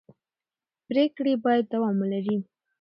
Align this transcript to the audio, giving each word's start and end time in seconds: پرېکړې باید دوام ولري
پرېکړې 0.87 1.33
باید 1.43 1.65
دوام 1.73 1.95
ولري 2.01 2.37